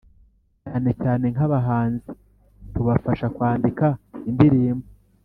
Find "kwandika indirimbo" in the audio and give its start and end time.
3.35-4.85